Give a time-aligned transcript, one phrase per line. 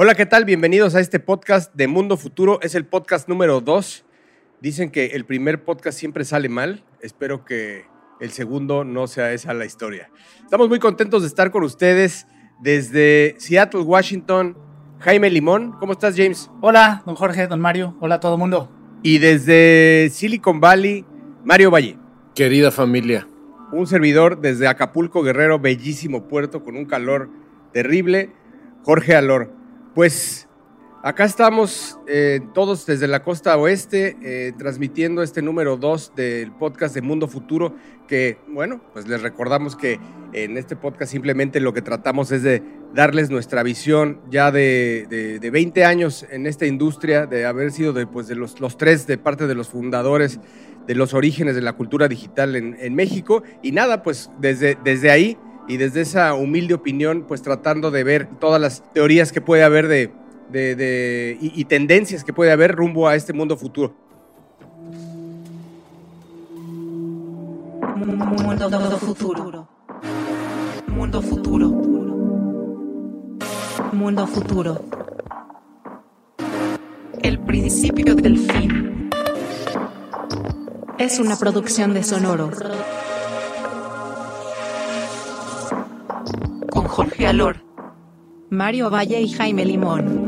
[0.00, 0.44] Hola, ¿qué tal?
[0.44, 2.60] Bienvenidos a este podcast de Mundo Futuro.
[2.62, 4.04] Es el podcast número 2.
[4.60, 6.84] Dicen que el primer podcast siempre sale mal.
[7.00, 7.84] Espero que
[8.20, 10.08] el segundo no sea esa la historia.
[10.44, 12.28] Estamos muy contentos de estar con ustedes
[12.60, 14.56] desde Seattle, Washington.
[15.00, 16.48] Jaime Limón, ¿cómo estás, James?
[16.60, 17.96] Hola, don Jorge, don Mario.
[17.98, 18.70] Hola a todo el mundo.
[19.02, 21.04] Y desde Silicon Valley,
[21.42, 21.98] Mario Valle.
[22.36, 23.26] Querida familia.
[23.72, 27.30] Un servidor desde Acapulco, Guerrero, bellísimo puerto con un calor
[27.72, 28.30] terrible,
[28.84, 29.57] Jorge Alor.
[29.94, 30.48] Pues
[31.02, 36.94] acá estamos eh, todos desde la costa oeste eh, transmitiendo este número 2 del podcast
[36.94, 37.74] de Mundo Futuro
[38.06, 39.98] que, bueno, pues les recordamos que
[40.32, 42.62] en este podcast simplemente lo que tratamos es de
[42.94, 45.06] darles nuestra visión ya de,
[45.40, 49.06] de, 20 años en esta industria, de haber sido de, pues, de los, los tres
[49.06, 50.40] de parte de los fundadores
[50.86, 53.42] de los orígenes de la cultura digital en, en México.
[53.62, 55.36] Y nada, pues desde, desde ahí
[55.68, 59.86] y desde esa humilde opinión, pues tratando de ver todas las teorías que puede haber
[59.86, 60.10] de,
[60.50, 63.94] de, y, tendencias que puede haber rumbo a este mundo futuro.
[67.96, 69.68] Mundo futuro.
[70.86, 71.68] Mundo futuro.
[73.92, 74.80] Mundo futuro.
[77.22, 79.10] El principio del fin.
[80.98, 82.50] Es una producción de Sonoro.
[86.86, 87.64] Jorge Alor,
[88.50, 90.27] Mario Valle y Jaime Limón.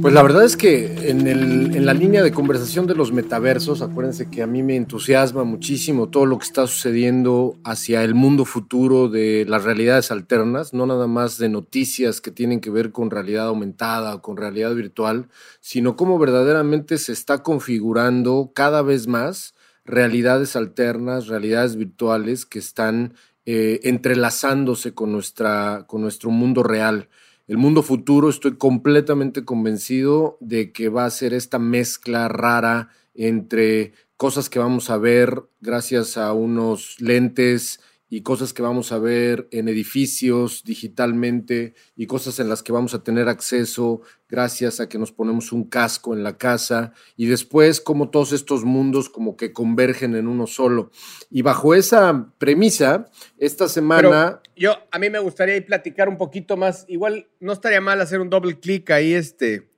[0.00, 4.42] Pues la verdad es que en, la línea de conversación de los metaversos, acuérdense que
[4.42, 9.44] a mí me entusiasma muchísimo todo lo que está sucediendo hacia el mundo futuro de
[9.46, 14.14] las realidades alternas, no nada más de noticias que tienen que ver con realidad aumentada
[14.14, 15.28] o con realidad virtual,
[15.60, 23.12] sino cómo verdaderamente se está configurando cada vez más realidades alternas, realidades virtuales que están
[23.44, 27.08] eh, entrelazándose con, nuestra, con nuestro mundo real
[27.50, 33.92] el mundo futuro estoy completamente convencido de que va a ser esta mezcla rara entre
[34.16, 37.80] cosas que vamos a ver gracias a unos lentes
[38.12, 42.92] y cosas que vamos a ver en edificios digitalmente y cosas en las que vamos
[42.92, 47.80] a tener acceso gracias a que nos ponemos un casco en la casa y después
[47.80, 50.90] como todos estos mundos como que convergen en uno solo.
[51.30, 54.40] Y bajo esa premisa, esta semana...
[54.56, 58.28] yo, a mí me gustaría platicar un poquito más, igual no estaría mal hacer un
[58.28, 59.70] doble clic ahí este,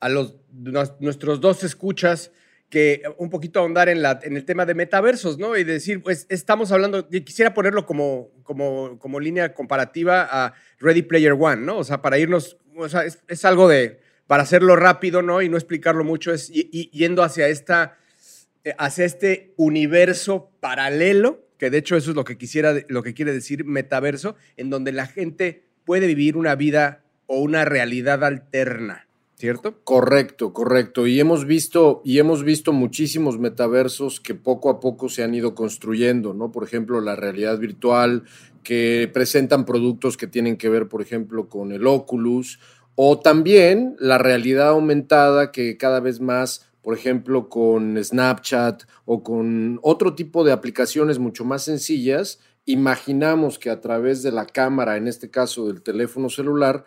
[0.00, 0.36] a los,
[0.98, 2.32] nuestros dos escuchas
[2.68, 5.56] que un poquito ahondar en, en el tema de metaversos, ¿no?
[5.56, 11.34] Y decir, pues estamos hablando, quisiera ponerlo como, como, como línea comparativa a Ready Player
[11.38, 11.78] One, ¿no?
[11.78, 15.42] O sea, para irnos, o sea, es, algo de, para hacerlo rápido, ¿no?
[15.42, 17.98] Y no explicarlo mucho, es yendo hacia esta,
[18.64, 23.14] eh, hacia este universo paralelo, que de hecho eso es lo que quisiera, lo que
[23.14, 29.05] quiere decir metaverso, en donde la gente puede vivir una vida o una realidad alterna.
[29.36, 29.76] ¿Cierto?
[29.84, 31.06] Correcto, correcto.
[31.06, 35.54] Y hemos visto, y hemos visto muchísimos metaversos que poco a poco se han ido
[35.54, 36.50] construyendo, ¿no?
[36.50, 38.24] Por ejemplo, la realidad virtual,
[38.62, 42.58] que presentan productos que tienen que ver, por ejemplo, con el Oculus,
[42.96, 49.78] o también la realidad aumentada que cada vez más, por ejemplo, con Snapchat o con
[49.82, 55.06] otro tipo de aplicaciones mucho más sencillas, imaginamos que a través de la cámara, en
[55.06, 56.84] este caso del teléfono celular,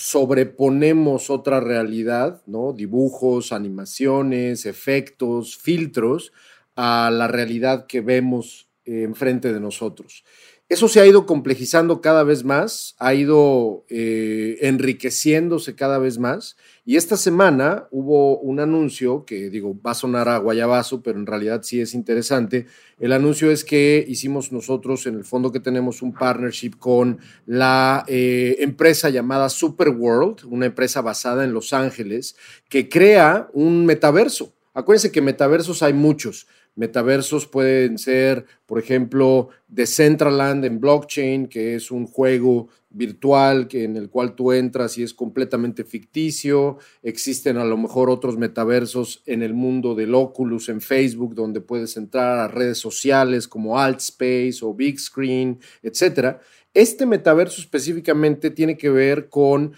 [0.00, 2.72] sobreponemos otra realidad, ¿no?
[2.72, 6.32] Dibujos, animaciones, efectos, filtros
[6.74, 10.24] a la realidad que vemos enfrente de nosotros.
[10.70, 16.56] Eso se ha ido complejizando cada vez más, ha ido eh, enriqueciéndose cada vez más.
[16.84, 21.26] Y esta semana hubo un anuncio que, digo, va a sonar a guayabazo, pero en
[21.26, 22.66] realidad sí es interesante.
[23.00, 28.04] El anuncio es que hicimos nosotros, en el fondo que tenemos un partnership con la
[28.06, 32.36] eh, empresa llamada Superworld, una empresa basada en Los Ángeles,
[32.68, 34.54] que crea un metaverso.
[34.72, 36.46] Acuérdense que metaversos hay muchos.
[36.80, 43.98] Metaversos pueden ser, por ejemplo, Decentraland en blockchain, que es un juego virtual que, en
[43.98, 46.78] el cual tú entras y es completamente ficticio.
[47.02, 51.98] Existen a lo mejor otros metaversos en el mundo del Oculus en Facebook, donde puedes
[51.98, 56.38] entrar a redes sociales como Altspace o Big Screen, etc.
[56.72, 59.74] Este metaverso específicamente tiene que ver con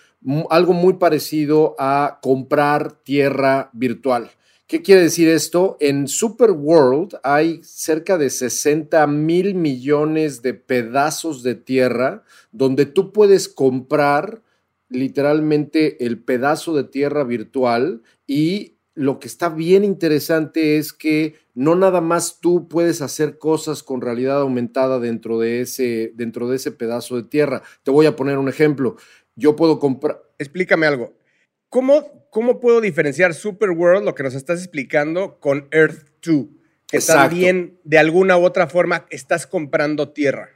[0.50, 4.30] algo muy parecido a comprar tierra virtual.
[4.72, 5.76] ¿Qué quiere decir esto?
[5.80, 12.22] En Superworld hay cerca de 60 mil millones de pedazos de tierra
[12.52, 14.40] donde tú puedes comprar
[14.88, 21.74] literalmente el pedazo de tierra virtual y lo que está bien interesante es que no
[21.74, 26.72] nada más tú puedes hacer cosas con realidad aumentada dentro de ese, dentro de ese
[26.72, 27.62] pedazo de tierra.
[27.82, 28.96] Te voy a poner un ejemplo.
[29.36, 30.22] Yo puedo comprar.
[30.38, 31.12] Explícame algo.
[31.72, 36.44] ¿Cómo, ¿Cómo puedo diferenciar Super World, lo que nos estás explicando, con Earth 2?
[36.86, 40.50] Que también, de alguna u otra forma, estás comprando tierra.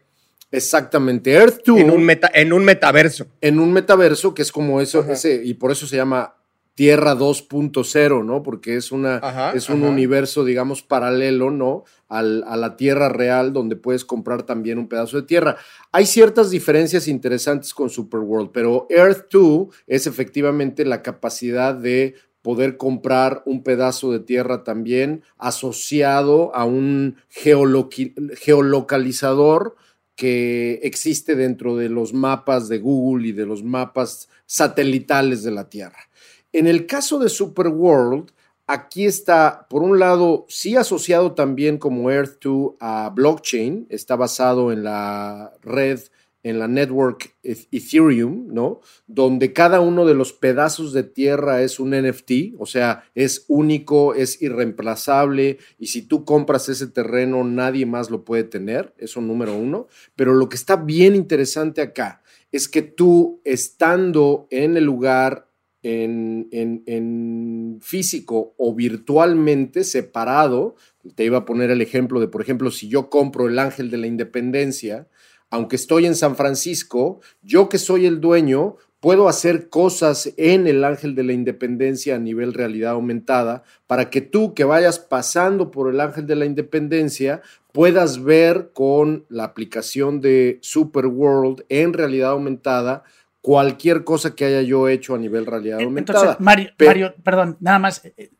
[0.50, 1.32] Exactamente.
[1.32, 1.80] Earth 2.
[1.80, 3.28] En un, meta, en un metaverso.
[3.40, 6.36] En un metaverso que es como eso, ese, y por eso se llama
[6.74, 8.42] Tierra 2.0, ¿no?
[8.42, 11.84] Porque es, una, es un universo, digamos, paralelo, ¿no?
[12.08, 15.56] A la Tierra real, donde puedes comprar también un pedazo de tierra.
[15.90, 22.76] Hay ciertas diferencias interesantes con Superworld, pero Earth 2 es efectivamente la capacidad de poder
[22.76, 29.74] comprar un pedazo de tierra también asociado a un geolocalizador
[30.14, 35.68] que existe dentro de los mapas de Google y de los mapas satelitales de la
[35.68, 36.08] Tierra.
[36.52, 38.30] En el caso de Superworld,
[38.66, 44.84] aquí está, por un lado, sí asociado también como Earth2 a blockchain, está basado en
[44.84, 46.00] la red,
[46.42, 48.80] en la network Ethereum, ¿no?
[49.08, 54.14] Donde cada uno de los pedazos de tierra es un NFT, o sea, es único,
[54.14, 59.56] es irreemplazable, y si tú compras ese terreno, nadie más lo puede tener, eso número
[59.56, 59.88] uno.
[60.14, 62.22] Pero lo que está bien interesante acá
[62.52, 65.45] es que tú, estando en el lugar
[65.86, 70.74] en, físico o virtualmente separado,
[71.14, 73.98] te iba a poner el ejemplo de, por ejemplo, si yo compro el Ángel de
[73.98, 75.06] la Independencia,
[75.50, 80.82] aunque estoy en San Francisco, yo que soy el dueño, puedo hacer cosas en el
[80.82, 85.88] Ángel de la Independencia a nivel realidad aumentada para que tú que vayas pasando por
[85.92, 92.30] el Ángel de la Independencia puedas ver con la aplicación de Super World en realidad
[92.30, 93.04] aumentada
[93.46, 96.18] cualquier cosa que haya yo hecho a nivel realidad aumentada.
[96.18, 98.32] Entonces, Mario, Mario perdón, nada más, eh,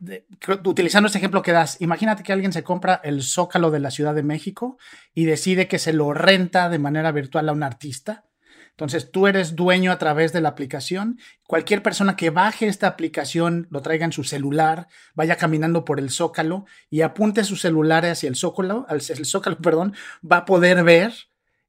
[0.64, 4.16] utilizando este ejemplo que das, imagínate que alguien se compra el zócalo de la Ciudad
[4.16, 4.78] de México
[5.14, 8.24] y decide que se lo renta de manera virtual a un artista.
[8.70, 11.20] Entonces, tú eres dueño a través de la aplicación.
[11.46, 16.10] Cualquier persona que baje esta aplicación, lo traiga en su celular, vaya caminando por el
[16.10, 21.12] zócalo y apunte su celular hacia el zócalo, el zócalo, perdón, va a poder ver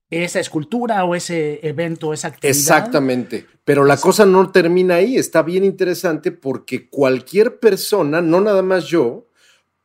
[0.09, 2.57] esa escultura o ese evento, esa actividad.
[2.57, 8.61] Exactamente, pero la cosa no termina ahí, está bien interesante porque cualquier persona, no nada
[8.61, 9.27] más yo,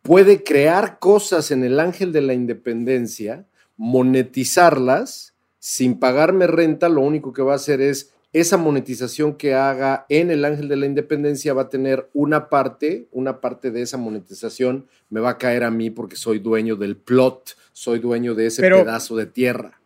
[0.03, 3.47] puede crear cosas en el Ángel de la Independencia,
[3.77, 10.07] monetizarlas sin pagarme renta, lo único que va a hacer es esa monetización que haga
[10.09, 13.99] en el Ángel de la Independencia va a tener una parte, una parte de esa
[13.99, 18.47] monetización me va a caer a mí porque soy dueño del plot, soy dueño de
[18.47, 19.82] ese pedazo de tierra.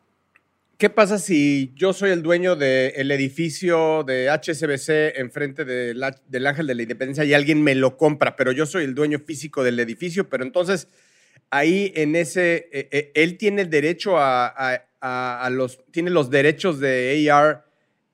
[0.78, 6.02] ¿Qué pasa si yo soy el dueño del edificio de HSBC enfrente del
[6.46, 9.64] Ángel de la Independencia y alguien me lo compra, pero yo soy el dueño físico
[9.64, 10.88] del edificio, pero entonces
[11.49, 14.49] ahí en ese, eh, eh, él tiene el derecho a,
[15.00, 17.64] a, los, tiene los derechos de AR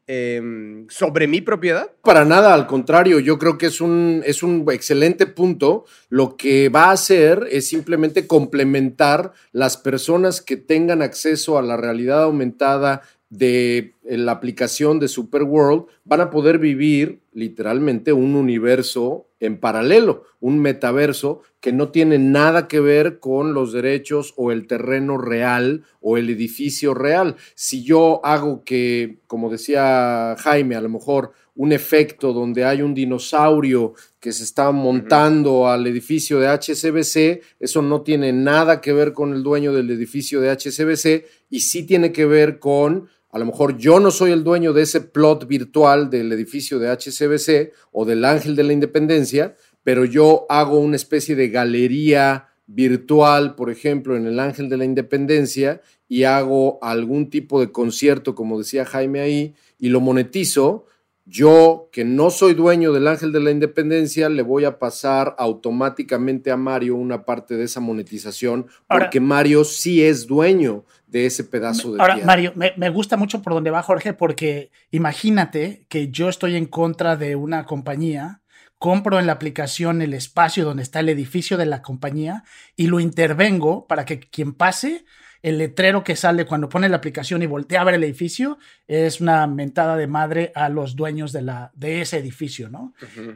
[0.08, 1.92] Em, sobre mi propiedad?
[2.02, 5.84] Para nada, al contrario, yo creo que es un, es un excelente punto.
[6.08, 11.76] Lo que va a hacer es simplemente complementar las personas que tengan acceso a la
[11.76, 13.02] realidad aumentada
[13.32, 20.24] de la aplicación de Super World van a poder vivir literalmente un universo en paralelo,
[20.38, 25.82] un metaverso que no tiene nada que ver con los derechos o el terreno real
[26.02, 27.36] o el edificio real.
[27.54, 32.92] Si yo hago que, como decía Jaime, a lo mejor un efecto donde hay un
[32.92, 39.14] dinosaurio que se está montando al edificio de HCBC, eso no tiene nada que ver
[39.14, 43.46] con el dueño del edificio de HCBC y sí tiene que ver con a lo
[43.46, 48.04] mejor yo no soy el dueño de ese plot virtual del edificio de HCBC o
[48.04, 54.16] del Ángel de la Independencia, pero yo hago una especie de galería virtual, por ejemplo,
[54.16, 59.20] en el Ángel de la Independencia y hago algún tipo de concierto, como decía Jaime
[59.20, 60.84] ahí, y lo monetizo,
[61.24, 66.50] yo, que no soy dueño del Ángel de la Independencia, le voy a pasar automáticamente
[66.50, 71.92] a Mario una parte de esa monetización, porque Mario sí es dueño de ese pedazo
[71.92, 76.30] de Ahora, Mario, me, me, gusta mucho por donde va Jorge, porque imagínate que yo
[76.30, 78.40] estoy en contra de una compañía,
[78.78, 82.44] compro en la aplicación el espacio donde está el edificio de la compañía
[82.76, 85.04] y lo intervengo para que quien pase
[85.42, 89.20] el letrero que sale cuando pone la aplicación y voltea a ver el edificio es
[89.20, 92.94] una mentada de madre a los dueños de, la, de ese edificio, ¿no?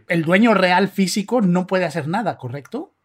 [0.09, 2.96] El dueño real físico no puede hacer nada, ¿correcto?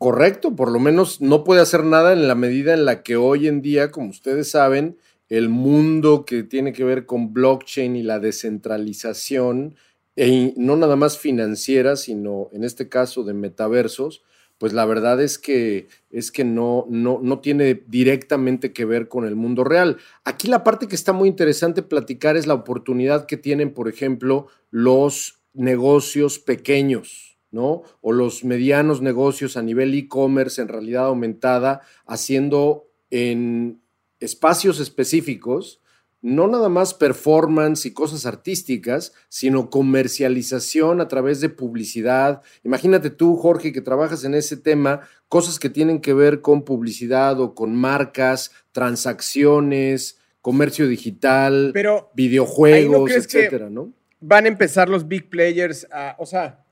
[0.00, 3.46] Correcto, por lo menos no puede hacer nada en la medida en la que hoy
[3.46, 4.96] en día, como ustedes saben,
[5.28, 9.74] el mundo que tiene que ver con blockchain y la descentralización
[10.16, 14.22] e no nada más financieras, sino en este caso de metaversos,
[14.56, 19.26] pues la verdad es que, es que no, no, no tiene directamente que ver con
[19.26, 19.98] el mundo real.
[20.24, 24.46] Aquí la parte que está muy interesante platicar es la oportunidad que tienen, por ejemplo,
[24.70, 27.82] los negocios pequeños, ¿no?
[28.00, 33.80] O los medianos negocios a nivel e-commerce en realidad aumentada, haciendo en
[34.20, 35.80] espacios específicos
[36.22, 42.42] no nada más performance y cosas artísticas, sino comercialización a través de publicidad.
[42.62, 47.40] Imagínate tú, Jorge, que trabajas en ese tema, cosas que tienen que ver con publicidad
[47.40, 51.72] o con marcas, transacciones, comercio digital,
[52.14, 53.92] videojuegos, etcétera, ¿no?
[54.20, 56.62] Van a empezar los big players a, o sea,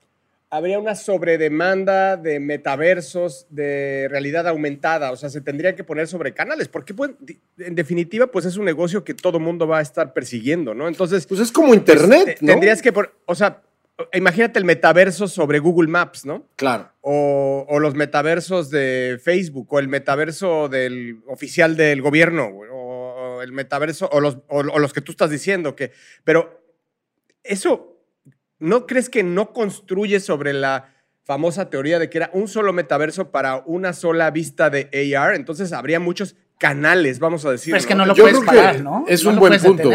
[0.51, 6.33] habría una sobredemanda de metaversos, de realidad aumentada, o sea, se tendría que poner sobre
[6.33, 7.11] canales, porque pues,
[7.57, 10.87] en definitiva, pues es un negocio que todo mundo va a estar persiguiendo, ¿no?
[10.87, 11.27] Entonces...
[11.27, 12.53] Pues es como Internet, ¿no?
[12.53, 12.91] Tendrías que,
[13.25, 13.61] o sea,
[14.13, 16.47] imagínate el metaverso sobre Google Maps, ¿no?
[16.55, 16.91] Claro.
[17.01, 24.09] O, los metaversos de Facebook, o el metaverso del oficial del gobierno, o, el metaverso,
[24.11, 25.91] o los, o los que tú estás diciendo, que...
[26.23, 26.59] Pero
[27.43, 27.88] eso
[28.59, 33.31] ¿no crees que no construye sobre la famosa teoría de que era un solo metaverso
[33.31, 35.35] para una sola vista de AR?
[35.35, 37.71] Entonces habría muchos canales, vamos a decir.
[37.71, 39.05] Pero es que no lo puedes parar, ¿no?
[39.07, 39.89] Es un buen punto.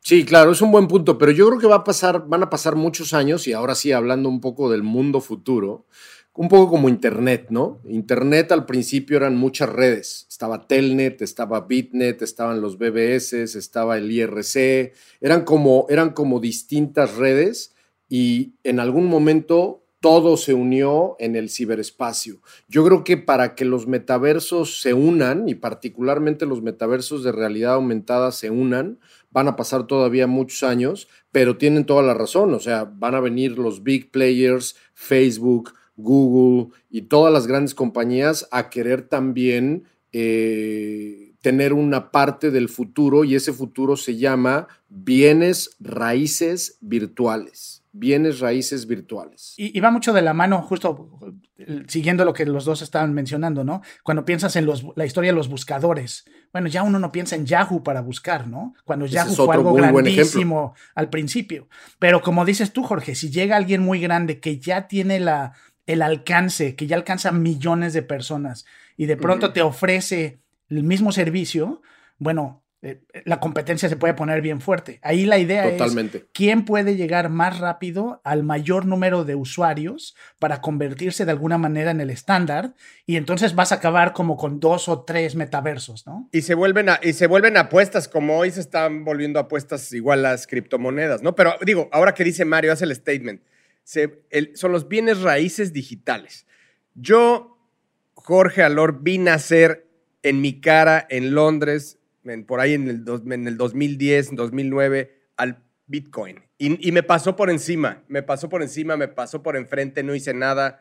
[0.00, 2.48] Sí, claro, es un buen punto, pero yo creo que va a pasar, van a
[2.48, 5.84] pasar muchos años y ahora sí hablando un poco del mundo futuro,
[6.32, 7.80] un poco como Internet, ¿no?
[7.84, 10.26] Internet al principio eran muchas redes.
[10.30, 14.92] Estaba Telnet, estaba Bitnet, estaban los BBS, estaba el IRC.
[15.20, 17.74] Eran como, eran como distintas redes
[18.08, 22.40] y en algún momento todo se unió en el ciberespacio.
[22.68, 27.74] Yo creo que para que los metaversos se unan, y particularmente los metaversos de realidad
[27.74, 32.60] aumentada se unan, van a pasar todavía muchos años, pero tienen toda la razón, o
[32.60, 38.70] sea, van a venir los big players, Facebook, Google y todas las grandes compañías a
[38.70, 46.78] querer también eh, tener una parte del futuro y ese futuro se llama bienes raíces
[46.80, 49.54] virtuales bienes raíces virtuales.
[49.56, 51.18] Y, va mucho de la mano, justo
[51.88, 53.82] siguiendo lo que los dos estaban mencionando, ¿no?
[54.02, 57.46] Cuando piensas en los, la historia de los buscadores, bueno, ya uno no piensa en
[57.46, 58.74] Yahoo para buscar, ¿no?
[58.84, 61.68] Cuando Yahoo fue algo grandísimo al principio.
[61.98, 65.54] Pero como dices tú, Jorge, si llega alguien muy grande que ya tiene la,
[65.86, 71.12] el alcance, que ya alcanza millones de personas y de pronto te ofrece el mismo
[71.12, 71.82] servicio,
[72.18, 72.65] bueno, eh,
[73.24, 75.00] la competencia se puede poner bien fuerte.
[75.02, 75.82] Ahí la idea es
[76.32, 81.90] quién puede llegar más rápido al mayor número de usuarios para convertirse de alguna manera
[81.90, 82.74] en el estándar
[83.06, 86.28] y entonces vas a acabar como con dos o tres metaversos, ¿no?
[86.32, 90.46] Y se vuelven, y se vuelven apuestas, como hoy se están volviendo apuestas igual las
[90.46, 91.34] criptomonedas, ¿no?
[91.34, 93.42] Pero digo, ahora que dice Mario, hace el statement,
[94.54, 96.46] son los bienes raíces digitales.
[96.94, 97.58] Yo,
[98.14, 99.86] Jorge Alor, vi nacer
[100.22, 102.00] en mi cara en Londres
[102.46, 106.42] por ahí en el, en el 2010, 2009, al Bitcoin.
[106.58, 110.32] Y, me pasó por encima, me pasó por encima, me pasó por enfrente, no hice
[110.32, 110.80] nada.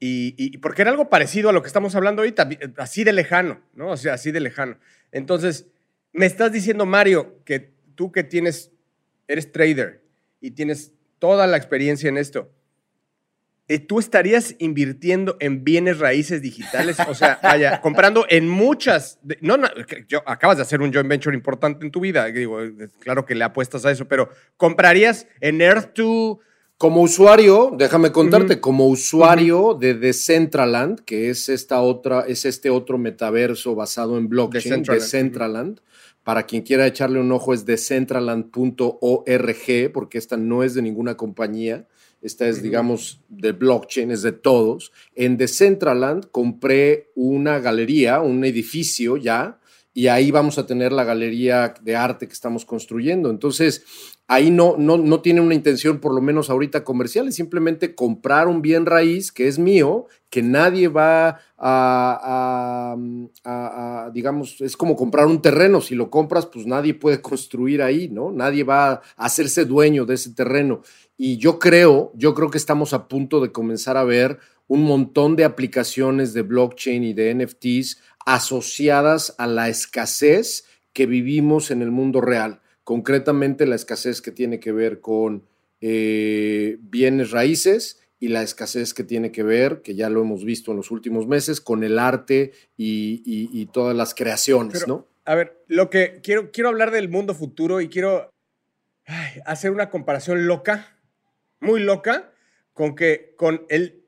[0.00, 2.48] Y, porque era algo parecido a lo que estamos hablando ahorita,
[2.78, 3.90] así de lejano, ¿no?
[3.90, 4.78] O sea, así de lejano.
[5.12, 5.66] Entonces,
[6.12, 8.72] me estás diciendo, Mario, que tú que tienes,
[9.26, 10.02] eres trader
[10.40, 12.50] y tienes toda la experiencia en esto,
[13.76, 19.68] tú estarías invirtiendo en bienes raíces digitales, o sea, vaya, comprando en muchas, no, no
[20.08, 22.60] yo, acabas de hacer un joint venture importante en tu vida, digo,
[22.98, 26.38] claro que le apuestas a eso, pero comprarías en Earth2.
[26.78, 32.98] Como usuario, déjame contarte, como usuario de Decentraland, que es esta otra, es este otro
[32.98, 35.80] metaverso basado en blockchain, Decentraland.
[36.22, 41.88] Para quien quiera echarle un ojo es decentraland.org, porque esta no es de ninguna compañía
[42.20, 44.92] esta es, digamos, de blockchain, es de todos.
[45.14, 49.58] En Decentraland compré una galería, un edificio ya,
[49.94, 53.30] y ahí vamos a tener la galería de arte que estamos construyendo.
[53.30, 53.84] Entonces,
[54.28, 58.46] ahí no, no, no tiene una intención, por lo menos ahorita comercial, es simplemente comprar
[58.46, 62.94] un bien raíz que es mío, que nadie va a,
[63.44, 68.08] a, digamos, es como comprar un terreno, si lo compras, pues nadie puede construir ahí,
[68.08, 68.30] ¿no?
[68.30, 70.82] Nadie va a hacerse dueño de ese terreno.
[71.20, 75.34] Y yo creo, yo creo que estamos a punto de comenzar a ver un montón
[75.34, 81.90] de aplicaciones de blockchain y de NFTs asociadas a la escasez que vivimos en el
[81.90, 82.60] mundo real.
[82.84, 85.44] Concretamente la escasez que tiene que ver con
[85.80, 90.70] eh, bienes raíces y la escasez que tiene que ver, que ya lo hemos visto
[90.70, 95.08] en los últimos meses, con el arte y, todas las creaciones, ¿no?
[95.24, 98.30] A ver, lo que quiero, quiero hablar del mundo futuro y quiero
[99.44, 100.97] hacer una comparación loca
[101.60, 102.32] muy loca
[102.72, 104.04] con que con el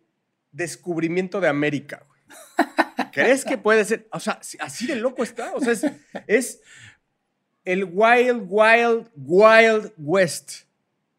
[0.52, 2.07] descubrimiento de América.
[3.12, 4.09] ¿Crees que puede ser?
[4.12, 5.52] O sea, así de loco está.
[5.52, 5.87] O sea, es,
[6.26, 6.61] es
[7.64, 10.64] el Wild, Wild, Wild West.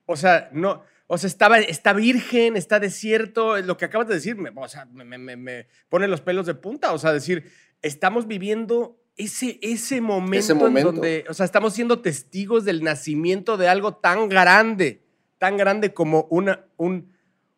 [0.05, 0.83] O sea, no,
[1.13, 4.85] o sea, estaba, está virgen, está desierto, lo que acabas de decir, me, o sea,
[4.85, 10.83] me, pone los pelos de punta, o sea, decir, estamos viviendo ese, ese, momento, en
[10.83, 15.03] donde, o sea, estamos siendo testigos del nacimiento de algo tan grande,
[15.41, 17.11] tan grande como una, un,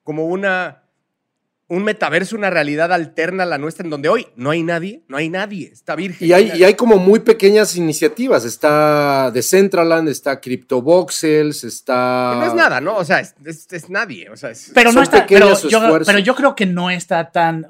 [0.03, 0.83] como una
[1.67, 5.17] un metaverso, una realidad alterna a la nuestra, en donde hoy no hay nadie, no
[5.17, 6.25] hay nadie, está virgen.
[6.25, 12.35] Y hay, y hay como muy pequeñas iniciativas, está Decentraland, está CryptoVoxels, está...
[12.37, 12.95] no es nada, ¿no?
[12.95, 16.65] O sea, es, nadie, o sea, pero no está, pero yo, pero yo creo que
[16.65, 17.67] no está tan,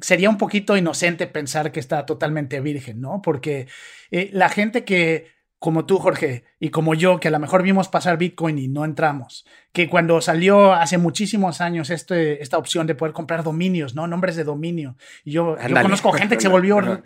[0.00, 3.20] sería un poquito inocente pensar que está totalmente virgen, ¿no?
[3.20, 3.66] Porque
[4.10, 7.86] eh, la gente que como tú, Jorge, y como yo, que a lo mejor vimos
[7.86, 12.96] pasar Bitcoin y no entramos, que cuando salió hace muchísimos años este, esta opción de
[12.96, 14.08] poder comprar dominios, ¿no?
[14.08, 14.96] Nombres de dominio.
[15.24, 17.04] Y yo, yo conozco gente que se volvió,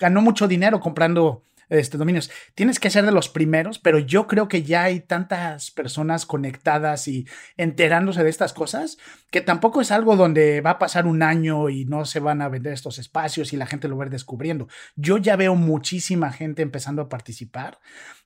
[0.00, 2.30] ganó mucho dinero comprando este, dominios.
[2.54, 7.08] Tienes que ser de los primeros, pero yo creo que ya hay tantas personas conectadas
[7.08, 8.98] y enterándose de estas cosas
[9.30, 12.48] que tampoco es algo donde va a pasar un año y no se van a
[12.48, 14.68] vender estos espacios y la gente lo va a ir descubriendo.
[14.96, 17.78] Yo ya veo muchísima gente empezando a participar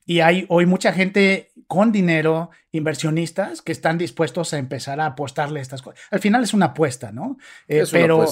[0.08, 5.60] y hay hoy mucha gente con dinero, inversionistas, que están dispuestos a empezar a apostarle
[5.60, 6.00] estas cosas.
[6.10, 7.36] Al final es una apuesta, ¿no?
[7.68, 8.24] Eh, pero,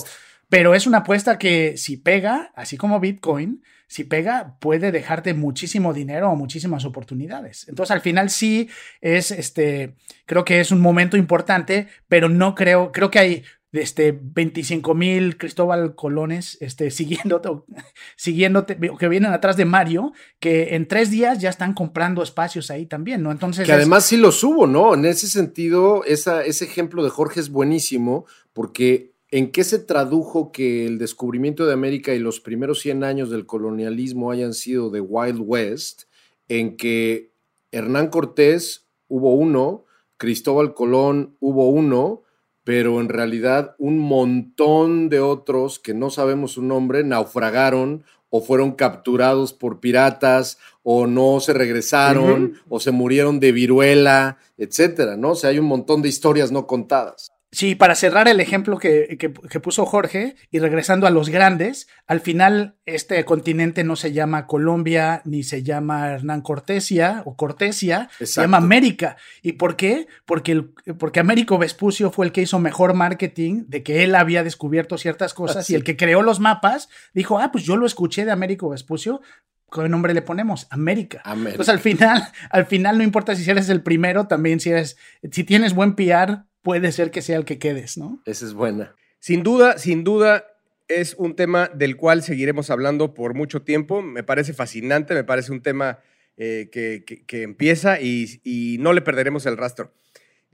[0.49, 5.93] pero es una apuesta que si pega, así como Bitcoin, si pega, puede dejarte muchísimo
[5.93, 7.69] dinero o muchísimas oportunidades.
[7.69, 8.69] Entonces, al final sí
[9.01, 14.19] es, este, creo que es un momento importante, pero no creo, creo que hay este,
[14.21, 17.67] 25 mil Cristóbal Colones este, siguiendo,
[18.17, 22.87] siguiéndote, que vienen atrás de Mario, que en tres días ya están comprando espacios ahí
[22.87, 23.31] también, ¿no?
[23.31, 23.67] Entonces.
[23.67, 24.95] Que además sí lo subo, ¿no?
[24.95, 30.53] En ese sentido, esa, ese ejemplo de Jorge es buenísimo, porque ¿En qué se tradujo
[30.53, 35.01] que el descubrimiento de América y los primeros 100 años del colonialismo hayan sido de
[35.01, 36.05] Wild West?
[36.49, 37.33] En que
[37.73, 39.85] Hernán Cortés hubo uno,
[40.17, 42.23] Cristóbal Colón hubo uno,
[42.63, 48.73] pero en realidad un montón de otros que no sabemos su nombre naufragaron o fueron
[48.73, 55.31] capturados por piratas o no se regresaron o se murieron de viruela, etcétera, ¿no?
[55.31, 57.36] O sea, hay un montón de historias no contadas.
[57.57, 59.17] Sí, para cerrar el ejemplo que,
[59.63, 65.23] puso Jorge y regresando a los grandes, al final este continente no se llama Colombia
[65.25, 69.17] ni se llama Hernán Cortesia o Cortesia, se llama América.
[69.41, 70.07] ¿Y por qué?
[70.27, 74.45] Porque, el, porque Américo Vespucio fue el que hizo mejor marketing de que él había
[74.45, 78.27] descubierto ciertas cosas y el que creó los mapas dijo, ah, pues yo lo escuché
[78.27, 79.23] de Américo Vespucio,
[79.73, 80.67] ¿qué nombre le ponemos?
[80.71, 81.21] América.
[81.25, 81.53] América.
[81.53, 84.97] Entonces al final, al final no importa si eres el primero, también si eres,
[85.31, 88.23] si tienes buen PR, puede ser que sea el que quedes, ¿no?
[88.27, 88.95] Esa es buena.
[89.21, 90.45] Sin duda, sin duda,
[90.89, 94.03] es un tema del cual seguiremos hablando por mucho tiempo.
[94.03, 95.99] Me parece fascinante, me parece un tema
[96.37, 99.93] eh, que, empieza y, no le perderemos el rastro.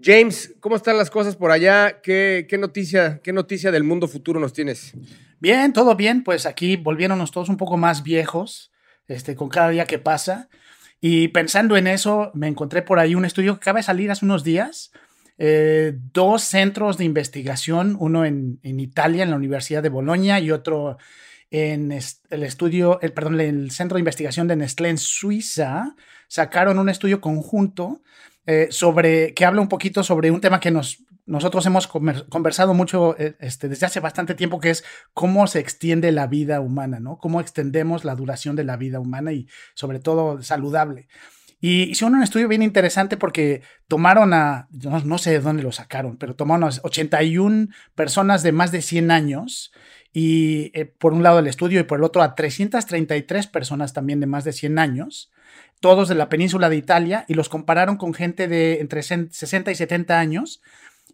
[0.00, 2.00] James, ¿cómo están las cosas por allá?
[2.02, 4.94] ¿Qué, noticia, ¿Qué noticia del mundo futuro nos tienes?
[5.38, 6.24] Bien, todo bien.
[6.24, 8.71] Pues aquí volviéndonos todos un poco más viejos
[9.12, 10.48] este, con cada día que pasa.
[11.00, 14.24] Y pensando en eso, me encontré por ahí un estudio que acaba de salir hace
[14.24, 14.92] unos días
[15.38, 20.98] eh, dos centros de investigación, uno en, Italia, en la Universidad de Bolonia, y otro
[21.50, 25.96] en el estudio, perdón, el centro de investigación de Nestlé en Suiza,
[26.28, 28.02] sacaron un estudio conjunto
[28.46, 33.16] eh, sobre, que habla un poquito sobre un tema que nos, nosotros hemos conversado mucho
[33.18, 37.18] eh, este, desde hace bastante tiempo, que es cómo se extiende la vida humana, ¿no?
[37.18, 41.08] Cómo extendemos la duración de la vida humana y sobre todo saludable.
[41.60, 46.16] Y hicieron un estudio bien interesante porque tomaron a, no, sé de dónde lo sacaron,
[46.16, 49.72] pero tomaron a 81 personas de más de 100 años
[50.12, 54.18] y eh, por un lado el estudio y por el otro a 333 personas también
[54.18, 55.30] de más de 100 años,
[55.82, 59.74] todos de la península de Italia, y los compararon con gente de entre 60 y
[59.74, 60.62] 70 años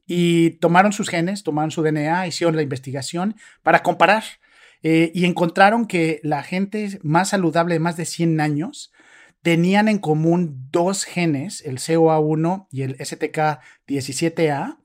[0.06, 4.22] y tomaron sus genes, tomaron su DNA, hicieron la investigación para comparar.
[4.84, 8.92] Eh, y encontraron que la gente más saludable de más de 100 años
[9.42, 14.78] tenían en común dos genes, el COA1 y el STK17A,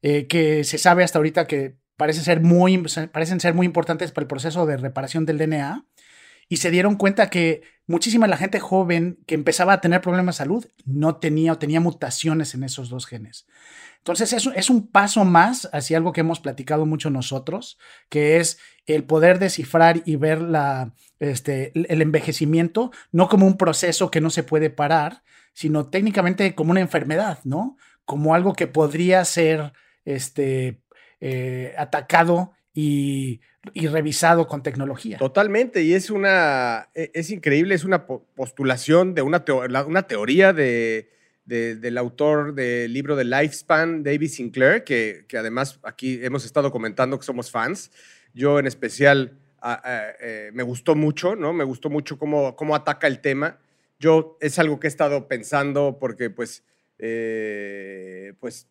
[0.00, 2.78] eh, que se sabe hasta ahorita que parecen ser, muy,
[3.12, 5.84] parecen ser muy importantes para el proceso de reparación del DNA.
[6.48, 10.38] Y se dieron cuenta que muchísima la gente joven que empezaba a tener problemas de
[10.38, 13.46] salud no tenía o tenía mutaciones en esos dos genes.
[13.98, 18.58] Entonces, eso es un paso más hacia algo que hemos platicado mucho nosotros, que es
[18.86, 24.30] el poder descifrar y ver la, este, el envejecimiento no como un proceso que no
[24.30, 27.76] se puede parar, sino técnicamente como una enfermedad, ¿no?
[28.08, 29.74] como algo que podría ser
[30.06, 30.80] este,
[31.20, 33.40] eh, atacado y,
[33.74, 35.18] revisado con tecnología.
[35.18, 39.44] Totalmente, y es una, e, es increíble, es una postulación de una,
[39.86, 41.10] una teoría de,
[41.44, 47.18] del autor del libro de Lifespan, David Sinclair, que, que, además aquí hemos estado comentando
[47.18, 47.90] que somos fans.
[48.34, 49.38] Yo en especial
[50.20, 51.52] eh, me gustó mucho, ¿no?
[51.52, 53.58] Me gustó mucho cómo, cómo ataca el tema.
[53.98, 56.62] Yo es algo que he estado pensando porque pues,
[56.98, 58.68] eh, pues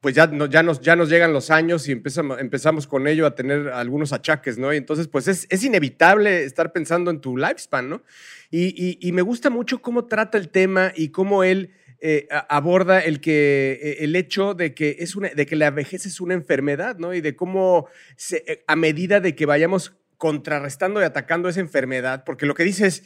[0.00, 3.34] pues ya, ya, nos, ya nos llegan los años y empezamos, empezamos con ello a
[3.34, 4.72] tener algunos achaques, ¿no?
[4.72, 8.02] Y entonces, pues es, es inevitable estar pensando en tu lifespan, ¿no?
[8.50, 13.20] Y, y, me gusta mucho cómo trata el tema y cómo él eh, aborda el,
[13.20, 16.96] que, eh, el hecho de que, es una, de que la vejez es una enfermedad,
[16.98, 17.12] ¿no?
[17.12, 17.88] Y de cómo
[18.30, 22.86] eh, a medida de que vayamos contrarrestando y atacando esa enfermedad, porque lo que dice
[22.86, 23.02] es,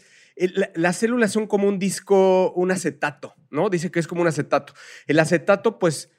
[0.74, 3.70] las células son como un disco, un acetato, ¿no?
[3.70, 4.74] Dice que es como un acetato.
[5.06, 6.10] El acetato, pues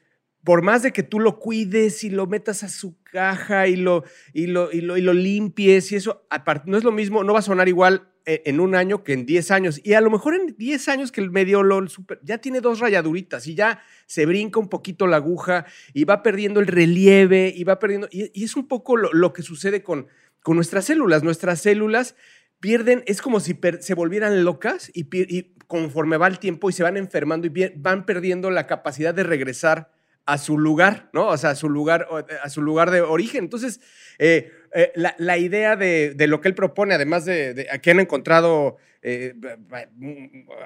[0.43, 4.03] por más de que tú lo cuides y lo metas a su caja y lo,
[4.33, 6.25] y lo, y lo, y lo limpies y eso,
[6.65, 9.25] no es lo mismo, no va a sonar igual eh, en un año que en
[9.25, 9.81] 10 años.
[9.83, 11.89] Y a lo mejor en 10 años que el medio LOL
[12.21, 16.61] ya tiene dos rayaduritas y ya se brinca un poquito la aguja y va perdiendo
[16.61, 18.07] el relieve y va perdiendo.
[18.11, 20.07] Y, es un poco lo, que sucede con,
[20.41, 21.23] con nuestras células.
[21.23, 22.15] Nuestras células
[22.61, 26.95] pierden, es como si se volvieran locas y, conforme va el tiempo y se van
[26.95, 29.91] enfermando y van perdiendo la capacidad de regresar
[30.25, 31.27] a su lugar, ¿no?
[31.27, 32.07] O sea, a su lugar,
[32.41, 33.43] a su lugar de origen.
[33.43, 33.81] Entonces,
[34.17, 39.33] eh, eh, la, idea de, lo que él propone, además de, que han encontrado, eh,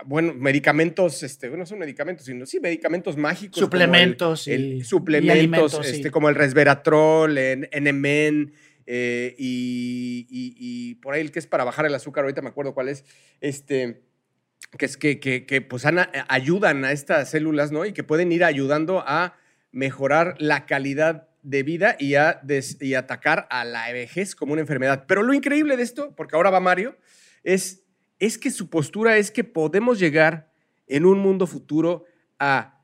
[0.05, 3.59] bueno, medicamentos, este, no son medicamentos, sino sí, medicamentos mágicos.
[3.59, 4.47] Suplementos.
[4.47, 8.53] y, suplementos, este, como el resveratrol, en, NMN,
[9.37, 13.05] y, por ahí el que es para bajar el azúcar, ahorita me acuerdo cuál es,
[13.41, 14.03] este
[14.77, 15.85] que es que, que, pues
[16.27, 17.85] ayudan a estas células, ¿no?
[17.85, 19.37] Y que pueden ir ayudando a
[19.71, 22.41] mejorar la calidad de vida y, a
[22.97, 25.05] atacar a la vejez como una enfermedad.
[25.07, 26.97] Pero lo increíble de esto, porque ahora va Mario,
[27.43, 27.83] es,
[28.19, 30.51] que su postura es que podemos llegar
[30.87, 32.05] en un mundo futuro
[32.39, 32.81] a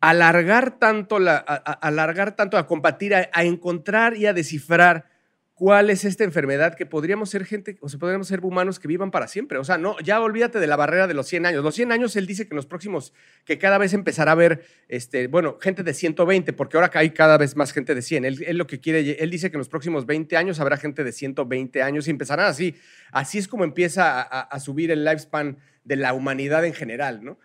[0.00, 5.17] alargar tanto, la, alargar tanto, a combatir, a encontrar y a descifrar
[5.58, 9.10] cuál es esta enfermedad que podríamos ser gente, o sea, podríamos ser humanos que vivan
[9.10, 9.58] para siempre.
[9.58, 11.64] O sea, no, ya olvídate de la barrera de los 100 años.
[11.64, 13.12] Los 100 años, él dice que en los próximos,
[13.44, 17.36] que cada vez empezará a haber, este, bueno, gente de 120, porque ahora hay cada
[17.38, 18.24] vez más gente de 100.
[18.24, 21.10] Él, lo que quiere, él dice que en los próximos 20 años habrá gente de
[21.10, 22.76] 120 años y empezarán así.
[23.10, 27.40] Así es como empieza a, subir el lifespan de la humanidad en general, ¿no?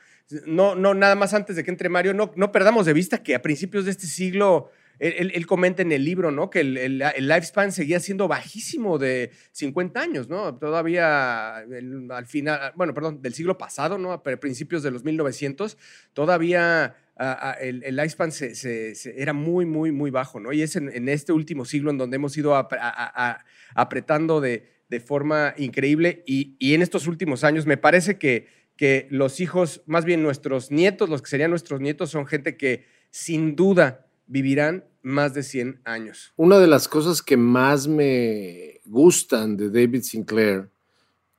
[0.46, 3.34] No, no, nada más antes de que entre Mario, no, no perdamos de vista que
[3.34, 6.50] a principios de este siglo él, comenta en el libro, ¿no?
[6.50, 10.56] Que el, lifespan seguía siendo bajísimo de 50 años, ¿no?
[10.56, 14.12] Todavía al final, bueno, perdón, del siglo pasado, ¿no?
[14.12, 15.78] A principios de los 1900,
[16.14, 16.96] todavía
[17.60, 18.32] el, lifespan
[19.16, 20.54] era muy, muy, muy bajo, ¿no?
[20.54, 22.56] Y es en, este último siglo en donde hemos ido
[23.76, 24.72] apretando de,
[25.04, 30.72] forma increíble y, en estos últimos años me parece que los hijos, más bien nuestros
[30.72, 35.82] nietos, los que serían nuestros nietos, son gente que sin duda vivirán más de 100
[35.84, 36.34] años.
[36.36, 40.70] Una de las cosas que más me gustan de David Sinclair,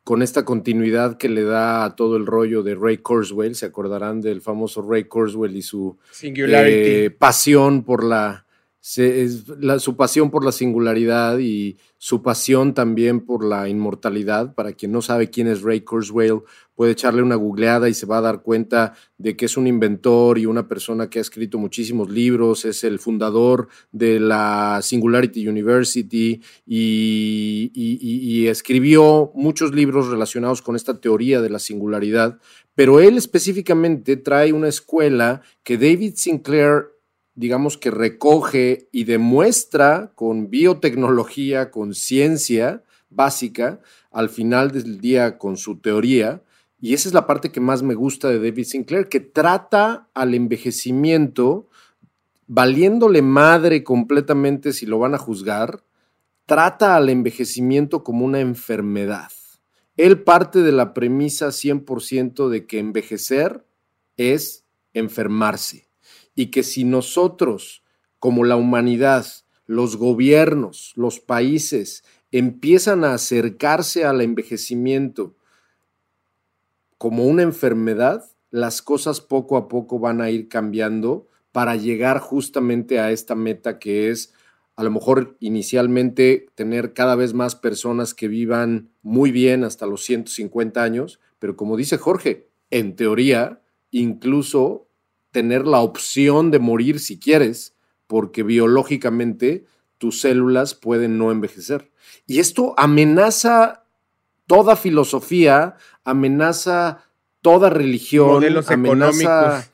[0.04, 4.20] con esta continuidad que le da a todo el rollo de Ray Kurzweil, se acordarán
[4.20, 8.43] del famoso Ray Kurzweil y su eh, pasión por la
[8.84, 14.54] su pasión por la singularidad y su pasión también por la inmortalidad.
[14.54, 16.40] Para quien no sabe quién es Ray Kurzweil,
[16.74, 20.38] puede echarle una googleada y se va a dar cuenta de que es un inventor
[20.38, 26.42] y una persona que ha escrito muchísimos libros, es el fundador de la Singularity University
[26.66, 32.38] y escribió muchos libros relacionados con esta teoría de la singularidad.
[32.74, 36.90] Pero él específicamente trae una escuela que David Sinclair
[37.34, 45.56] digamos que recoge y demuestra con biotecnología, con ciencia básica, al final del día con
[45.56, 46.42] su teoría.
[46.80, 50.34] Y esa es la parte que más me gusta de David Sinclair, que trata al
[50.34, 51.68] envejecimiento,
[52.46, 55.82] valiéndole madre completamente si lo van a juzgar,
[56.46, 59.30] trata al envejecimiento como una enfermedad.
[59.96, 63.64] Él parte de la premisa 100% de que envejecer
[64.16, 65.88] es enfermarse
[66.34, 67.82] y que si nosotros,
[68.18, 69.26] como la humanidad,
[69.66, 75.36] los gobiernos, los países, empiezan a acercarse al envejecimiento
[76.98, 82.98] como una enfermedad, las cosas poco a poco van a ir cambiando para llegar justamente
[82.98, 84.32] a esta meta que es
[84.76, 90.04] a lo mejor inicialmente tener cada vez más personas que vivan muy bien hasta los
[90.04, 93.60] 150 años, pero como dice Jorge, en teoría,
[93.92, 94.88] incluso
[95.34, 97.74] tener la opción de morir si quieres,
[98.06, 99.66] porque biológicamente
[99.98, 101.90] tus células pueden no envejecer.
[102.26, 103.84] Y esto amenaza
[104.46, 107.04] toda filosofía, amenaza
[107.42, 109.70] toda religión, Modelos económicos.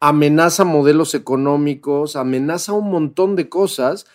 [0.00, 4.06] amenaza modelos económicos, amenaza un montón de cosas.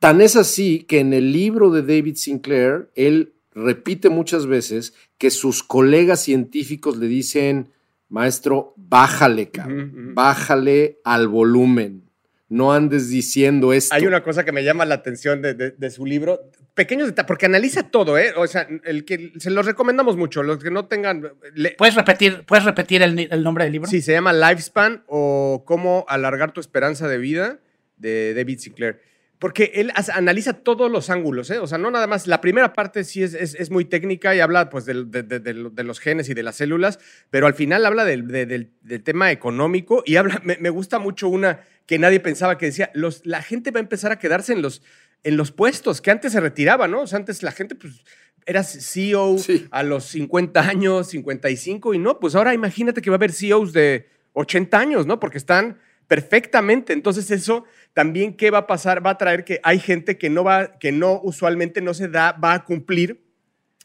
[0.00, 5.30] Tan es así que en el libro de David Sinclair, él repite muchas veces que
[5.30, 7.70] sus colegas científicos le dicen,
[8.10, 12.02] maestro, bájale, cabrón, bájale al volumen.
[12.48, 13.94] No andes diciendo esto.
[13.94, 16.40] Hay una cosa que me llama la atención de, de- de su libro,
[16.74, 18.32] pequeños detalles, porque analiza todo, ¿eh?
[18.36, 21.30] O sea, el que se los recomendamos mucho, los que no tengan...
[21.54, 23.88] le- ¿Puedes repetir, ¿puedes repetir el, el nombre del libro?
[23.88, 27.60] Sí, se llama Lifespan o Cómo alargar tu esperanza de vida
[27.98, 29.00] de David Sinclair.
[29.40, 31.58] Porque él analiza todos los ángulos, ¿eh?
[31.58, 32.26] O sea, no nada más.
[32.28, 35.54] La primera parte sí es, es- es muy técnica y habla pues de, de- de
[35.54, 36.98] lo- de los genes y de las células,
[37.30, 40.98] pero al final habla del, de- del- del tema económico y habla, me, me gusta
[40.98, 44.52] mucho una que nadie pensaba que decía, los, la gente va a empezar a quedarse
[44.52, 44.82] en los,
[45.24, 47.00] en los puestos que antes se retiraba, ¿no?
[47.00, 48.04] O sea, antes la gente pues
[48.44, 49.66] era CEO Sí.
[49.70, 53.72] a los 50 años, 55 y no, pues ahora imagínate que va a haber CEOs
[53.72, 55.18] de 80 años, ¿no?
[55.18, 55.78] Porque están
[56.10, 56.92] perfectamente.
[56.92, 57.62] Entonces eso
[57.94, 60.90] también qué va a pasar, va a traer que hay gente que no va que
[60.90, 63.22] no usualmente no se da va a cumplir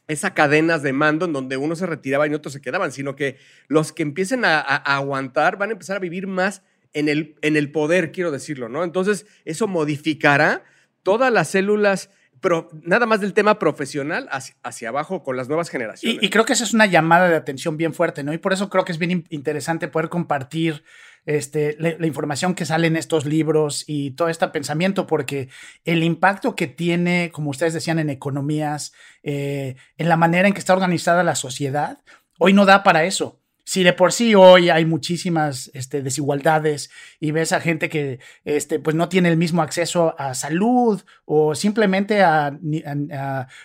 [0.07, 3.37] esas cadenas de mando en donde uno se retiraba y otros se quedaban, sino que
[3.67, 7.35] los que empiecen a, a- a aguantar van a empezar a vivir más en el,
[7.43, 8.83] en el poder, quiero decirlo, ¿no?
[8.83, 10.63] Entonces, eso modificará
[11.03, 12.09] todas las células,
[12.45, 16.21] pero nada más del tema profesional hacia, hacia abajo con las nuevas generaciones.
[16.21, 18.33] Y, y creo que esa es una llamada de atención bien fuerte, ¿no?
[18.33, 20.83] Y por eso creo que es bien in- interesante poder compartir
[21.25, 25.49] este, la, la información que sale en estos libros y todo este pensamiento, porque
[25.85, 30.59] el impacto que tiene, como ustedes decían, en economías, eh, en la manera en que
[30.59, 32.03] está organizada la sociedad,
[32.37, 33.41] hoy no da para eso.
[33.65, 38.79] Si de por sí hoy hay muchísimas este, desigualdades y ves a gente que este,
[38.79, 42.57] pues no tiene el mismo acceso a salud o simplemente a,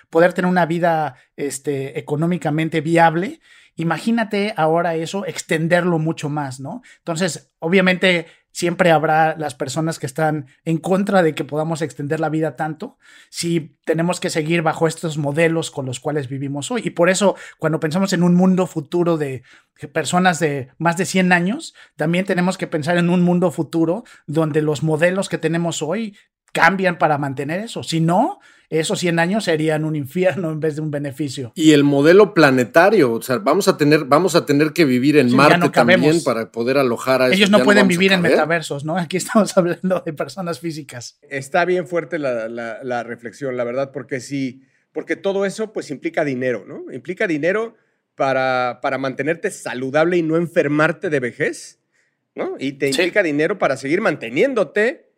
[0.08, 3.40] poder tener una vida este, económicamente viable,
[3.76, 6.82] imagínate ahora eso, extenderlo mucho más, ¿no?
[6.98, 12.28] Entonces, obviamente siempre habrá las personas que están en contra de que podamos extender la
[12.28, 12.98] vida tanto
[13.30, 16.82] si tenemos que seguir bajo estos modelos con los cuales vivimos hoy.
[16.84, 19.42] Y por eso, cuando pensamos en un mundo futuro de
[19.92, 24.62] personas de más de 100 años, también tenemos que pensar en un mundo futuro donde
[24.62, 26.16] los modelos que tenemos hoy
[26.52, 27.82] cambian para mantener eso.
[27.82, 28.40] Si no,
[28.78, 31.50] esos 100 años serían un infierno en vez de un beneficio.
[31.56, 35.28] Y el modelo planetario, o sea, vamos a tener, vamos a tener que vivir en
[35.30, 37.36] Sí, Marte no también para poder alojar a esos.
[37.36, 38.96] Ellos no pueden vivir en metaversos, ¿no?
[38.96, 41.18] Aquí estamos hablando de personas físicas.
[41.28, 45.90] Está bien fuerte la, la- la reflexión, la verdad, porque sí, porque todo eso pues
[45.90, 46.92] implica dinero, ¿no?
[46.92, 47.74] Implica dinero
[48.14, 51.80] para, para mantenerte saludable y no enfermarte de vejez,
[52.36, 52.54] ¿no?
[52.60, 53.00] Y te Sí.
[53.02, 55.09] implica dinero para seguir manteniéndote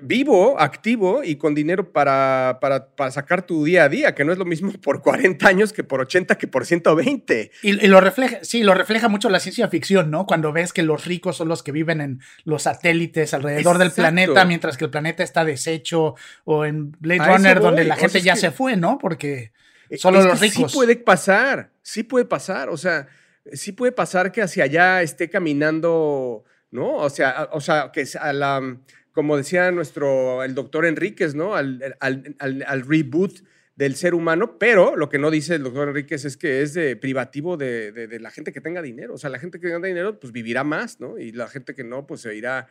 [0.00, 4.32] vivo, activo y con dinero para, para, para sacar tu día a día, que no
[4.32, 7.50] es lo mismo por 40 años que por 80 que por 120.
[7.62, 10.24] Y, y lo refleja, sí, lo refleja mucho la ciencia ficción, ¿no?
[10.26, 14.44] Cuando ves que los ricos son los que viven en los satélites alrededor del planeta,
[14.46, 17.66] mientras que el planeta está deshecho, o en Blade A Runner, voy.
[17.66, 18.96] donde la gente ya que- se fue, ¿no?
[18.98, 19.52] Porque
[19.90, 20.72] Eh, solo es los que ricos.
[20.72, 23.06] Sí puede pasar, sí puede pasar, o sea,
[23.52, 26.94] sí puede pasar que hacia allá esté caminando, ¿no?
[26.96, 28.78] O sea, o sea, que a la,
[29.14, 31.54] como decía nuestro, el doctor Enríquez, ¿no?
[31.54, 33.38] Al, reboot
[33.76, 36.96] del ser humano, pero lo que no dice el doctor Enríquez es que es de
[36.96, 40.32] privativo de, la gente que tenga dinero, o sea, la gente que tenga dinero, pues
[40.32, 41.16] vivirá más, ¿no?
[41.16, 42.68] Y la gente que no, pues se irá,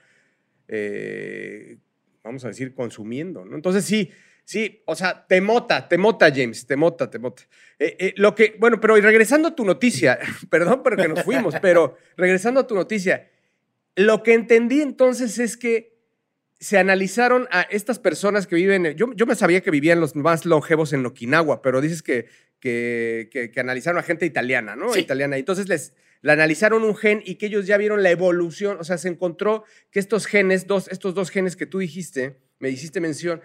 [0.67, 1.77] eh,
[2.23, 3.55] vamos a decir, consumiendo, ¿no?
[3.55, 4.11] Entonces sí,
[4.45, 7.43] Sí, o sea, te mota, te mota, James, te mota, te mota.
[7.79, 11.55] Eh, eh, lo que, bueno, pero regresando a tu noticia, perdón, pero que nos fuimos,
[11.61, 13.29] pero regresando a tu noticia,
[13.95, 15.92] lo que entendí entonces es que
[16.63, 20.45] se analizaron a estas personas que viven, yo, yo me sabía que vivían los más
[20.45, 22.27] longevos en Okinawa, pero dices que,
[22.59, 24.93] que, que- que analizaron a gente italiana, ¿no?
[24.93, 25.01] Sí.
[25.01, 25.37] Italiana.
[25.37, 28.85] Y Entonces les le analizaron un gen y que ellos ya vieron la evolución, o
[28.85, 33.01] sea, se encontró que estos genes, dos, estos dos genes que tú dijiste, me hiciste
[33.01, 33.41] mención,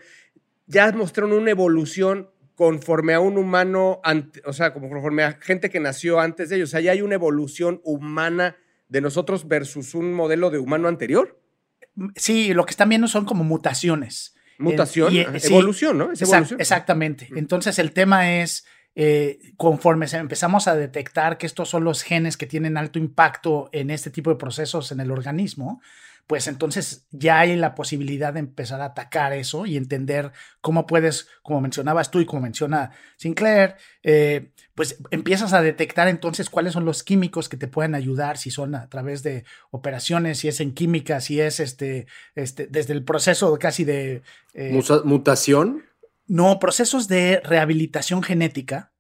[0.67, 5.71] ya mostraron una evolución conforme a un humano, ante- o sea, como conforme a gente
[5.71, 6.69] que nació antes de ellos.
[6.69, 8.57] O sea, ya hay una evolución humana
[8.89, 11.37] de nosotros versus un modelo de humano anterior.
[12.17, 14.35] Sí, lo que están viendo son como mutaciones.
[14.59, 16.11] Mutación, y, sí, evolución, ¿no?
[16.13, 16.61] Es Exact- evolución.
[16.61, 17.29] exactamente.
[17.37, 18.65] Entonces el tema es,
[18.97, 23.91] eh, conforme empezamos a detectar que estos son los genes que tienen alto impacto en
[23.91, 25.81] este tipo de procesos en el organismo,
[26.27, 31.29] pues entonces ya hay la posibilidad de empezar a atacar eso y entender cómo puedes,
[31.43, 36.85] como mencionabas tú y como menciona Sinclair, eh, pues empiezas a detectar entonces cuáles son
[36.85, 40.73] los químicos que te pueden ayudar, si son a través de operaciones, si es en
[40.73, 44.23] química, si es este, este desde el proceso casi de...
[44.55, 45.83] Eh, ¿Mutación?
[46.29, 48.93] No, procesos de rehabilitación genética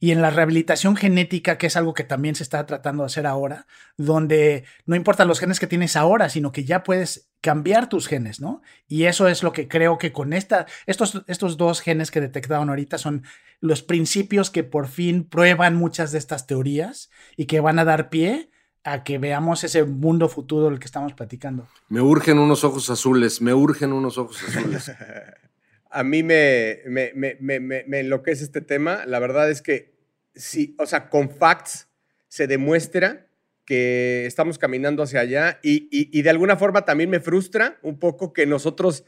[0.00, 3.24] y en la rehabilitación genética, que es algo que también se está tratando de hacer
[3.24, 8.06] ahora, donde no importa los genes que tienes ahora, sino que ya puedes cambiar tus
[8.06, 8.62] genes, ¿no?
[8.88, 12.70] Y eso es lo que creo que con esta, estos, estos dos genes que detectaron
[12.70, 13.24] ahorita son
[13.60, 18.08] los principios que por fin prueban muchas de estas teorías y que van a dar
[18.10, 18.48] pie
[18.84, 21.68] a que veamos ese mundo futuro del que estamos platicando.
[21.88, 24.92] Me urgen unos ojos azules, me urgen unos ojos azules.
[25.90, 29.04] a mí me, me, me, me, enloquece este tema.
[29.06, 29.94] La verdad es que,
[30.34, 31.88] sí, o sea, con facts
[32.28, 33.26] se demuestra
[33.64, 38.32] que estamos caminando hacia allá y, y, de alguna forma también me frustra un poco
[38.32, 39.04] que nosotros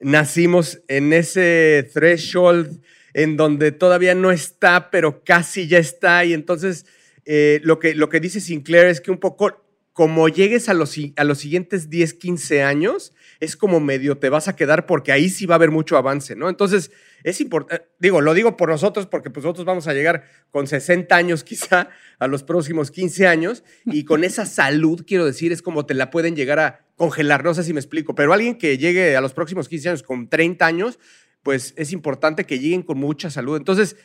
[0.00, 2.80] nacimos en ese threshold
[3.12, 6.24] en donde todavía no está, pero casi ya está.
[6.24, 6.86] Y entonces
[7.24, 9.59] eh, lo, que, lo que dice Sinclair es que un poco
[10.00, 14.48] como llegues a los, a los siguientes 10, 15 años, es como medio te vas
[14.48, 16.48] a quedar porque ahí sí va a haber mucho avance, ¿no?
[16.48, 16.90] Entonces,
[17.22, 21.14] es importante, digo, lo digo por nosotros porque pues nosotros vamos a llegar con 60
[21.14, 25.84] años quizá a los próximos 15 años y con esa salud, quiero decir, es como
[25.84, 29.14] te la pueden llegar a congelar, no sé si me explico, pero alguien que llegue
[29.16, 30.98] a los próximos 15 años con 30 años,
[31.42, 33.58] pues es importante que lleguen con mucha salud.
[33.58, 33.96] Entonces,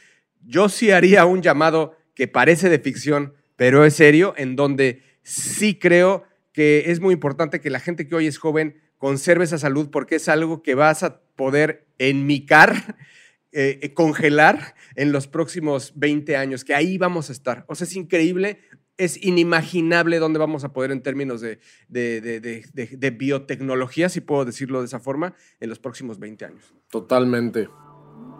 [0.42, 5.78] yo sí haría un llamado que parece de ficción, pero es serio, en donde sí
[5.78, 9.90] creo que es muy importante que la gente que hoy es joven conserve esa salud
[9.92, 12.96] porque es algo que vas a poder enmicar,
[13.52, 17.66] eh, eh, congelar en los próximos 20 años, que ahí vamos a estar.
[17.68, 18.60] O sea, es increíble,
[18.98, 21.60] es inimaginable dónde vamos a poder en términos de,
[21.90, 26.74] de, biotecnología, si puedo decirlo de esa forma, en los próximos 20 años.
[26.90, 27.68] Totalmente.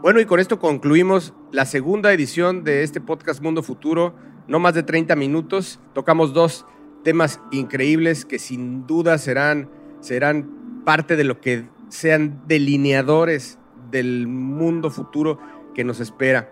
[0.02, 4.16] Bueno, y con esto concluimos la segunda edición de este podcast Mundo Futuro.
[4.48, 5.80] No más de 30 minutos.
[5.94, 6.66] Tocamos dos
[7.06, 9.70] temas increíbles que sin duda serán,
[10.02, 13.60] serán parte de lo que sean delineadores
[13.92, 15.40] del mundo futuro
[15.76, 16.52] que nos espera.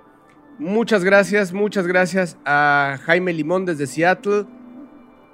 [0.60, 4.46] Muchas gracias, muchas gracias a Jaime Limón desde Seattle.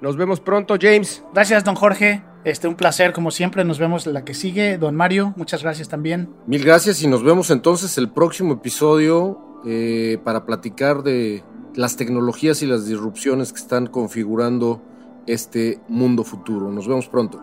[0.00, 1.22] Nos vemos pronto, James.
[1.34, 2.22] Gracias, don Jorge.
[2.44, 3.62] Este, un placer, como siempre.
[3.62, 4.78] Nos vemos la que sigue.
[4.78, 6.30] Don Mario, muchas gracias también.
[6.46, 12.62] Mil gracias y nos vemos entonces el próximo episodio eh, para platicar de las tecnologías
[12.62, 14.82] y las disrupciones que están configurando
[15.26, 16.70] este mundo futuro.
[16.70, 17.40] Nos vemos pronto.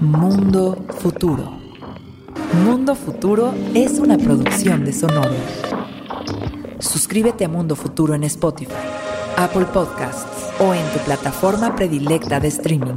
[0.00, 1.50] Mundo Futuro.
[2.64, 5.34] Mundo Futuro es una producción de Sonoro.
[6.78, 8.72] Suscríbete a Mundo Futuro en Spotify,
[9.36, 12.96] Apple Podcasts o en tu plataforma predilecta de streaming.